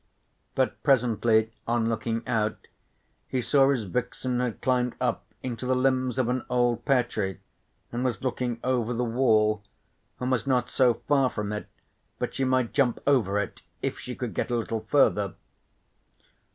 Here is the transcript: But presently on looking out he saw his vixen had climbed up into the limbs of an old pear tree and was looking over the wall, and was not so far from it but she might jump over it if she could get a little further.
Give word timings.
But 0.55 0.81
presently 0.81 1.51
on 1.67 1.87
looking 1.87 2.27
out 2.27 2.65
he 3.27 3.39
saw 3.39 3.69
his 3.69 3.83
vixen 3.83 4.39
had 4.39 4.59
climbed 4.59 4.95
up 4.99 5.23
into 5.43 5.67
the 5.67 5.75
limbs 5.75 6.17
of 6.17 6.27
an 6.27 6.43
old 6.49 6.85
pear 6.85 7.03
tree 7.03 7.39
and 7.91 8.03
was 8.03 8.23
looking 8.23 8.59
over 8.63 8.95
the 8.95 9.03
wall, 9.05 9.61
and 10.19 10.31
was 10.31 10.47
not 10.47 10.69
so 10.69 10.95
far 11.07 11.29
from 11.29 11.51
it 11.53 11.67
but 12.17 12.33
she 12.33 12.43
might 12.43 12.73
jump 12.73 12.99
over 13.05 13.37
it 13.37 13.61
if 13.83 13.99
she 13.99 14.15
could 14.15 14.33
get 14.33 14.49
a 14.49 14.55
little 14.57 14.87
further. 14.89 15.35